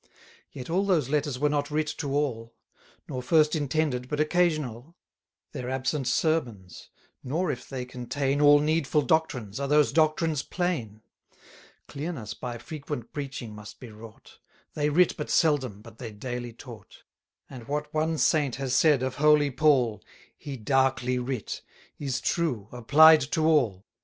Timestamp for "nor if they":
7.23-7.85